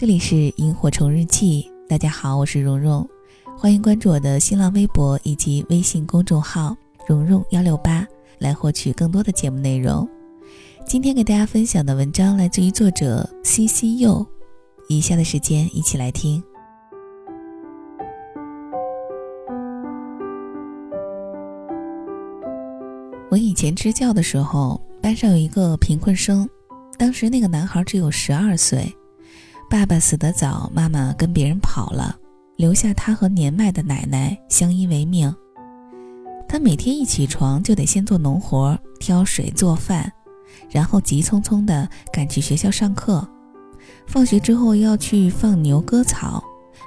[0.00, 3.06] 这里是萤火虫日记，大家好，我是蓉蓉，
[3.54, 6.74] 欢迎关注我的新浪微博以及微信公众号
[7.06, 8.06] 蓉蓉幺六八，
[8.38, 10.08] 来获取更多的节目内容。
[10.86, 14.26] 今天给大家分享的文章来自于作者 C C 柚，
[14.88, 16.42] 以下的时间一起来听。
[23.30, 26.48] 我以前支教的时候，班上有一个贫困生，
[26.96, 28.90] 当时那个男孩只有十二岁，
[29.70, 32.18] 爸爸死得早，妈妈跟别人跑了，
[32.56, 35.32] 留下他和年迈的奶奶相依为命。
[36.48, 40.12] 他每天一起床就得先做农活，挑水做饭，
[40.68, 43.24] 然后急匆匆地赶去学校上课，
[44.08, 46.42] 放学之后要去放牛割草，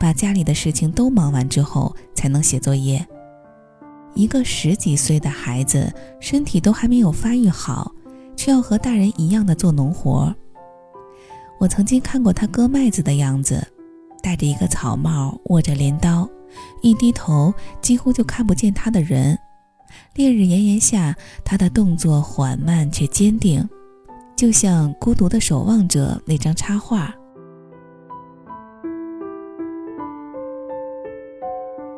[0.00, 3.06] 把家里的事情都忙完之后才能写作业。
[4.14, 7.92] 一个十几岁的孩子，身体都还没有发育好，
[8.34, 10.34] 却要和大人一样的做农活。
[11.58, 13.66] 我曾经看过他割麦子的样子，
[14.22, 16.28] 戴着一个草帽，握着镰刀，
[16.82, 19.38] 一低头几乎就看不见他的人。
[20.14, 21.14] 烈日炎炎下，
[21.44, 23.66] 他的动作缓慢却坚定，
[24.36, 27.14] 就像《孤独的守望者》那张插画。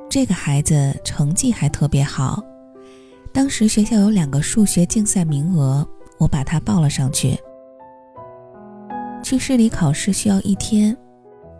[0.08, 2.42] 这个孩子成绩还特别好，
[3.32, 5.86] 当时学校有两个数学竞赛名额，
[6.18, 7.36] 我把他报了上去。
[9.26, 10.96] 去市里考试需要一天，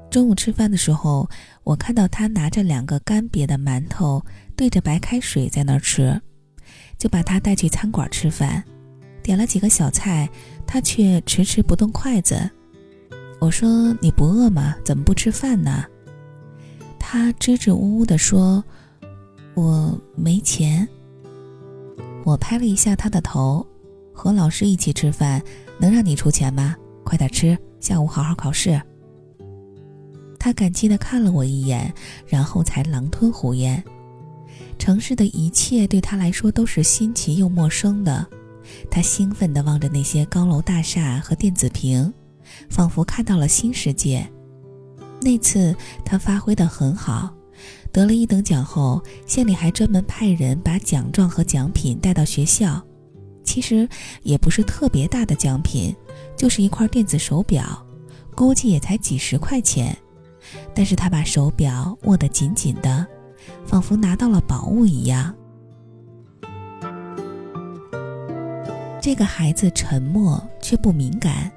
[0.08, 1.28] 中午吃饭的时候，
[1.64, 6.22] 我看到他拿着两个干瘪的馒头，对着白开水在那儿吃，
[6.96, 8.62] 就把他带去餐馆吃饭，
[9.20, 10.30] 点了几个小菜，
[10.64, 12.48] 他却迟迟不动筷子。
[13.40, 14.76] 我说：“你不饿吗？
[14.84, 15.84] 怎么不吃饭呢？”
[17.00, 18.62] 他支支吾吾地说
[19.54, 20.86] ：“我没钱。”
[22.24, 23.66] 我拍了一下他的头，
[24.12, 25.42] 和老师一起吃饭
[25.80, 26.76] 能让你出钱吗？
[27.06, 28.82] 快点吃，下午好好考试。
[30.40, 31.94] 他感激地看了我一眼，
[32.26, 33.80] 然后才狼吞虎咽。
[34.76, 38.26] 城市的一切对他来说都是新奇又陌生的，
[38.90, 42.12] 他兴奋地望着那些高楼大厦和电子屏，
[42.68, 44.26] 仿佛看到了新世界。
[45.22, 45.74] 那次
[46.04, 47.32] 他发挥得很好，
[47.92, 52.84] 得了一等奖后，县里还专门派人把奖状和奖品带到学校。
[53.56, 53.88] 其实
[54.22, 55.96] 也不是特别大的奖品，
[56.36, 57.64] 就是一块电子手表，
[58.34, 59.96] 估计也才几十块钱。
[60.74, 63.06] 但是他把手表握得紧紧的，
[63.64, 65.34] 仿佛拿到了宝物一样。
[69.00, 71.50] 这个孩子沉默却不敏感，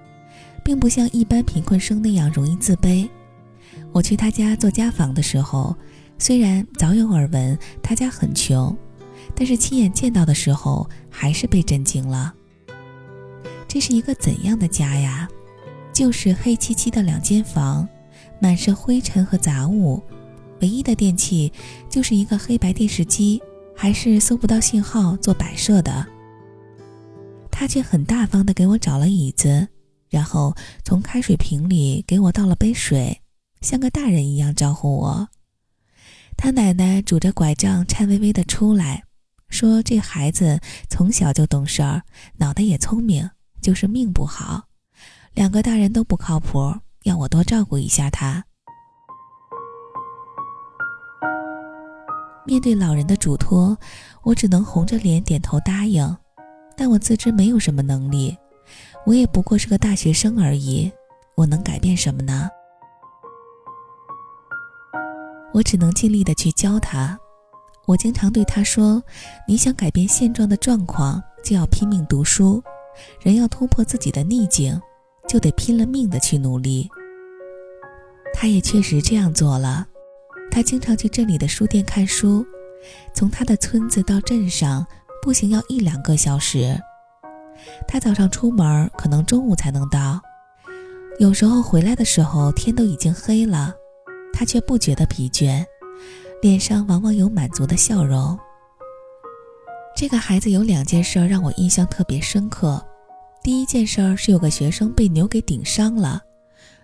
[0.64, 3.06] 并不像一般贫困生那样容易自卑。
[3.92, 5.76] 我去他家做家访的时候，
[6.18, 8.74] 虽然早有耳闻他家很穷，
[9.40, 12.34] 但是亲眼见到的时候，还是被震惊了。
[13.70, 15.30] 这是一个怎样的家呀？
[15.94, 17.88] 就是黑漆漆的两间房，
[18.42, 20.04] 满是灰尘和杂物，
[20.60, 21.50] 唯一的电器
[21.90, 23.42] 就是一个黑白电视机，
[23.74, 26.06] 还是搜不到信号做摆设的。
[27.50, 29.66] 他却很大方地给我找了椅子，
[30.10, 33.22] 然后从开水瓶里给我倒了杯水。
[33.62, 35.30] 像个大人一样招呼我，
[36.36, 39.06] 他奶奶拄着拐杖颤巍巍地出来，
[39.50, 42.04] 说：“这孩子从小就懂事儿，
[42.38, 43.30] 脑袋也聪明，
[43.62, 44.64] 就是命不好，
[45.34, 46.74] 两个大人都不靠谱，
[47.04, 48.46] 要我多照顾一下他。”
[52.46, 53.78] 面对老人的嘱托，
[54.24, 56.18] 我只能红着脸点头答应，
[56.76, 58.36] 但我自知没有什么能力，
[59.06, 60.92] 我也不过是个大学生而已，
[61.36, 62.50] 我能改变什么呢？
[65.54, 67.20] 我只能尽力的去教他。
[67.90, 69.02] 我经常对他说
[69.50, 72.62] ：“你想改变现状的状况，就要拼命读书；
[73.20, 74.80] 人要突破自己的逆境，
[75.28, 76.88] 就得拼了命的去努力。”
[78.32, 79.88] 他也确实这样做了。
[80.52, 82.46] 他经常去镇里的书店看书，
[83.12, 84.86] 从他的村子到镇上
[85.24, 86.80] 步行要一两个小时。
[87.88, 90.22] 他早上出门可能中午才能到，
[91.18, 93.74] 有时候回来的时候天都已经黑了。
[94.32, 95.66] 他却不觉得疲倦，
[96.42, 98.38] 脸上往往有满足的笑容。
[99.96, 102.82] 这个孩子有两件事让我印象特别深刻。
[103.44, 106.22] 第一件事是有个学生被牛给顶伤了，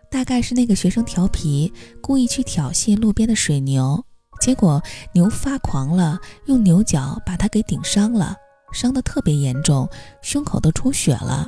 [0.10, 1.72] 大概是那个学生调皮，
[2.02, 4.04] 故意去挑衅路边的水牛，
[4.42, 4.82] 结果
[5.14, 8.36] 牛发狂了，用牛角把他给顶伤了，
[8.74, 9.88] 伤得特别严重，
[10.22, 11.48] 胸口都出血了。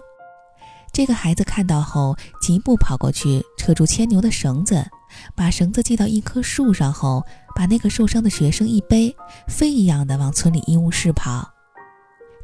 [0.94, 4.86] 这个孩子看到后，急步跑过去，扯住牵牛的绳子。
[5.36, 7.24] 把绳子系到一棵树上后，
[7.58, 9.14] 把那个受伤的学生一背，
[9.48, 11.52] 飞一样的往村里医务室跑。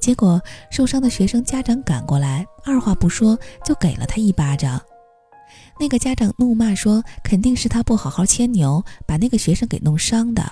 [0.01, 4.81] 结果受伤的学生家长赶过来，二话不说就给了他一巴掌。
[5.79, 10.43] 那个家长怒骂说：“肯定是他不好好牵牛，把那个学生给弄伤的。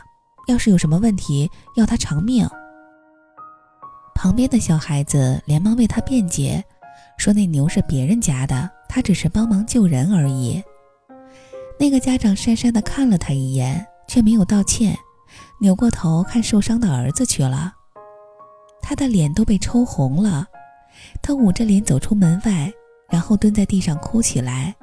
[0.47, 2.47] 要是有什么问题，要他偿命。”
[4.13, 6.63] 旁边的小孩子连忙为他辩解，
[7.17, 10.61] 说：“那牛是别人家的，他只是帮忙救人而已。”
[11.79, 14.93] 那个家长讪讪地看了他一眼，却没有道歉，
[15.61, 17.73] 扭过头看受伤的儿子去了。
[18.81, 20.45] 他的脸都被抽红了，
[21.23, 22.69] 他捂着脸走出门外，
[23.09, 24.75] 然后蹲在地上哭起来。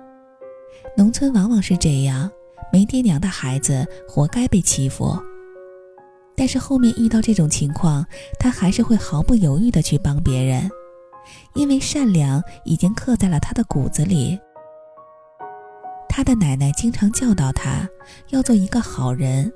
[0.96, 2.30] 农村往往是这样，
[2.72, 5.14] 没爹娘的孩子活该被欺负。
[6.34, 8.02] 但是后面遇到这种情况，
[8.40, 10.70] 他还是会毫不犹豫地去帮别人，
[11.54, 14.40] 因为善良已经刻在了他的骨子里。
[16.18, 17.88] 他的奶奶经常教导他
[18.30, 19.52] 要做一个好人，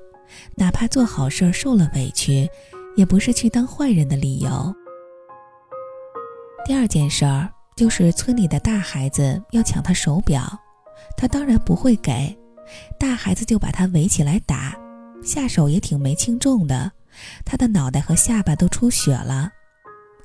[0.55, 2.47] 哪怕做好事受了委屈，
[2.95, 4.73] 也不是去当坏人的理由。
[6.65, 10.57] 第二件事儿就是村里的大孩子要抢他手表。
[11.17, 12.33] 他当然不会给，
[12.97, 14.73] 大孩子就把他围起来打，
[15.21, 16.89] 下手也挺没轻重的，
[17.43, 19.49] 他的脑袋和下巴都出血了。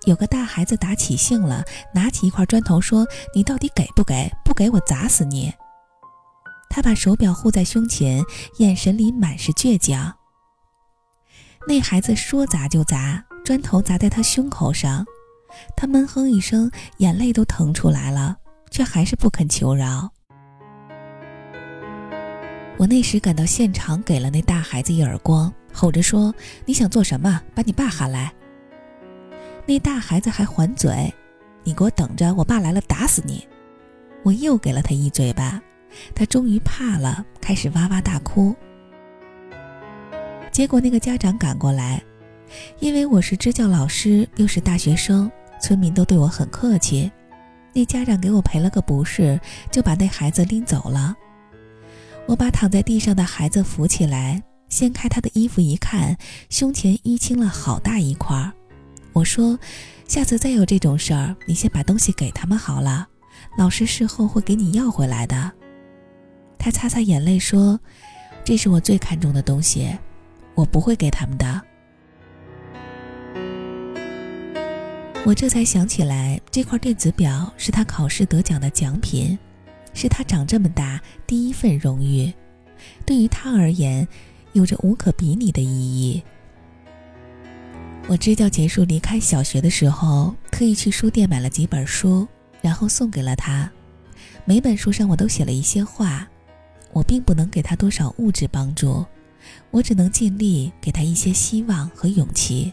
[0.04, 4.30] 有个大孩子打起兴了，拿起一块砖头说：“你到底给不给？
[4.44, 5.52] 不给我砸死你！”
[6.70, 8.22] 他把手表护在胸前，
[8.58, 10.14] 眼神里满是倔强。
[11.66, 15.04] 那孩子说砸就砸，砖头砸在他胸口上，
[15.76, 18.36] 他闷哼一声，眼泪都腾出来了，
[18.70, 20.10] 却还是不肯求饶。
[22.78, 26.32] 我那时赶到现场，给了那大孩子一耳光，吼着说
[26.64, 27.42] ：“你想做什么？
[27.54, 28.32] 把你爸喊来。”
[29.66, 31.12] 那大孩子还还嘴
[31.64, 33.46] ：“你给我等着，我爸来了打死你！”
[34.22, 35.60] 我又给了他一嘴巴，
[36.14, 38.54] 他终于怕了，开始哇哇大哭。
[40.50, 42.02] 结果那个家长赶过来，
[42.80, 45.30] 因为我是支教老师，又是大学生，
[45.60, 47.10] 村民都对我很客气。
[47.72, 49.38] 那家长给我赔了个不是，
[49.70, 51.14] 就把那孩子拎走了。
[52.26, 56.16] 我把躺在地上的孩子扶起来，掀开他的衣服一看，
[56.50, 58.52] 胸前淤青了好大一块。
[59.12, 59.58] 我说
[60.08, 63.06] ：“下次再有这种事儿，你先把东西给他们好了，
[63.56, 65.52] 老师事后会给你要回来的。”
[66.68, 67.80] 他擦擦眼泪说
[68.44, 69.88] ：“这是我最看重的东西，
[70.54, 71.62] 我不会给他们的。”
[75.24, 79.38] 我这才想起来，这块电子表是他考试得奖的奖品。
[79.94, 82.30] 是他长这么大第一份荣誉，
[83.06, 84.06] 对于他而言，
[84.52, 86.22] 有着无可比拟的意义。
[88.08, 92.28] 我支教结束离开小学的时候，特意去书店买了几本书，
[92.60, 93.70] 然后送给了他。
[94.44, 96.28] 每本书上我都写了一些话。
[96.92, 99.04] 我并不能给他多少物质帮助，
[99.70, 102.72] 我只能尽力给他一些希望和勇气。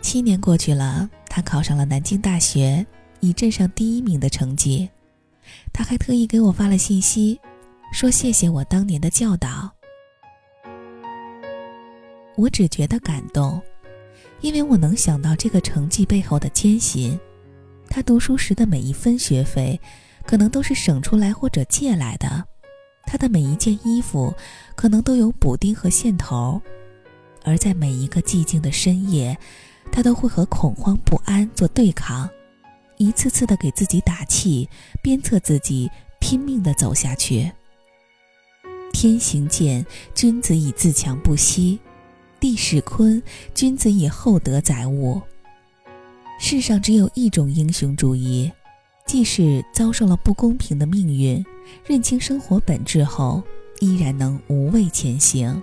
[0.00, 2.86] 七年过去了，他考上了南京大学，
[3.20, 4.88] 以镇上第一名的成绩。
[5.72, 7.40] 他还特意给我发了信息，
[7.92, 9.70] 说谢谢我当年的教导。
[12.36, 13.60] 我只觉得感动，
[14.40, 17.18] 因为我能想到这个成绩背后的艰辛。
[17.88, 19.80] 他读书时的每一分学费，
[20.26, 22.28] 可能都是省出来或者借来的；
[23.06, 24.34] 他的每一件衣服，
[24.74, 26.60] 可能都有补丁和线头。
[27.44, 29.38] 而在每一个寂静的深夜，
[29.92, 32.28] 他都会和恐慌不安做对抗。
[32.98, 34.68] 一次次的给自己打气，
[35.00, 35.88] 鞭策自己
[36.18, 37.52] 拼命的走下去。
[38.92, 41.78] 天行健，君子以自强不息；
[42.40, 43.22] 地势坤，
[43.54, 45.20] 君子以厚德载物。
[46.40, 48.50] 世上只有一种英雄主义，
[49.06, 51.44] 即使遭受了不公平的命运，
[51.86, 53.42] 认清生活本质后，
[53.78, 55.62] 依然能无畏前行。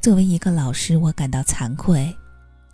[0.00, 2.12] 作为一个老师，我感到惭愧。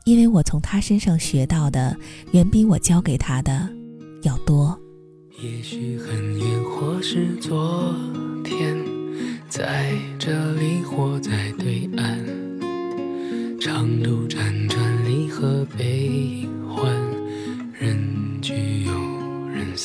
[0.04, 1.96] 因为我从他身上学到的，
[2.30, 3.68] 远比我教给他的
[4.22, 4.78] 要多。
[5.42, 7.94] 也许很远，或是昨
[8.44, 8.76] 天，
[9.48, 16.65] 在这里或在对岸，长路辗转，离合悲欢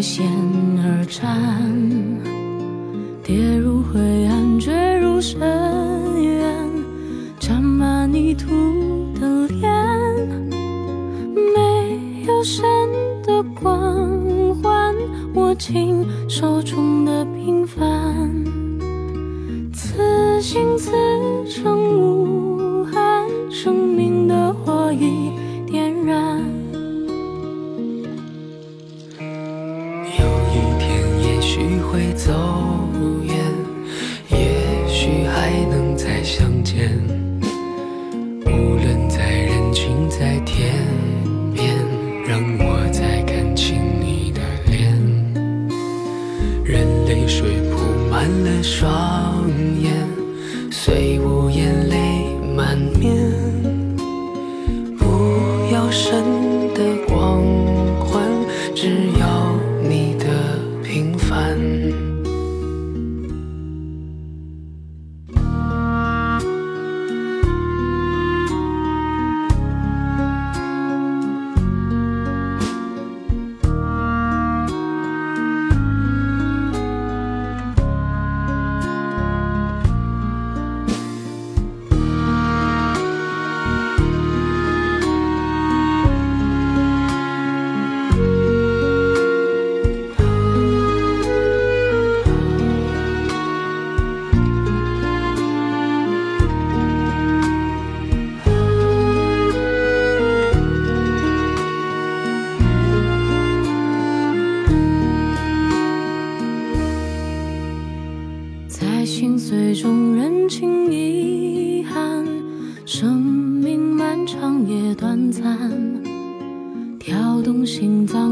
[0.00, 0.26] 为险
[0.78, 1.68] 而战，
[3.22, 5.38] 跌入灰暗，坠入深
[6.22, 6.68] 渊，
[7.38, 8.10] 沾满。
[8.10, 8.48] 泥土
[9.20, 9.70] 的脸，
[11.54, 12.64] 没有神
[13.22, 14.94] 的光环。
[15.34, 17.22] 握紧手中的
[47.30, 49.46] 水铺满了双
[49.80, 50.08] 眼，
[50.68, 51.48] 虽无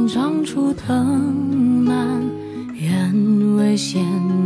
[0.09, 2.23] 长出藤蔓，
[2.75, 4.02] 愿为险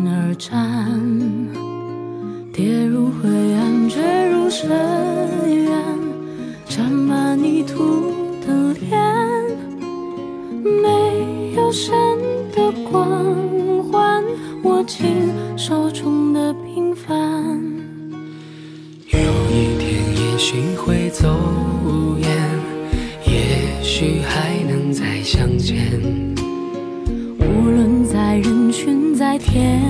[0.07, 1.01] 而战，
[2.53, 4.69] 跌入灰暗，坠入深
[5.49, 5.71] 渊，
[6.67, 8.13] 沾满泥土
[8.45, 9.01] 的脸，
[10.83, 11.95] 没有神
[12.55, 14.23] 的光环，
[14.65, 15.07] 握紧
[15.57, 17.11] 手中的平凡。
[19.11, 19.19] 有
[19.51, 21.29] 一天也许会走
[22.19, 22.27] 远，
[23.83, 25.77] 许还能再相见。
[27.39, 29.83] 无论在人群在天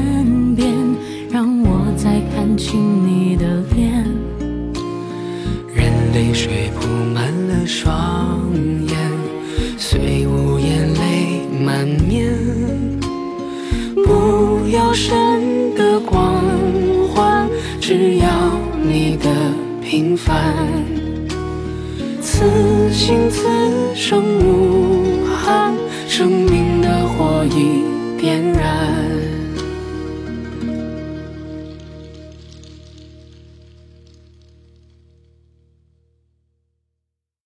[0.56, 0.72] 边，
[1.30, 4.04] 让我再看清你的脸。
[5.74, 8.40] 任泪水铺满了双
[8.88, 8.96] 眼，
[9.76, 12.34] 虽无言泪满面。
[13.94, 16.42] 不要神的光
[17.14, 17.46] 环，
[17.78, 18.26] 只要
[18.82, 19.28] 你的
[19.82, 21.01] 平凡。
[22.42, 23.46] 此心此
[23.94, 25.72] 生无憾，
[26.08, 27.84] 生命的火已
[28.20, 29.11] 点燃。